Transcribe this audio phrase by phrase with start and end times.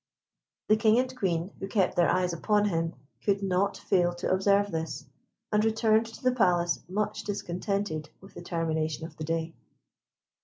[0.67, 4.71] The King and Queen, who kept their eyes upon him, could not fail to observe
[4.71, 5.05] this,
[5.51, 9.53] and returned to the Palace much discontented with the termination of the day.